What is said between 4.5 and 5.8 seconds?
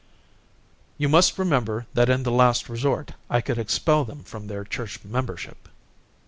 church membership."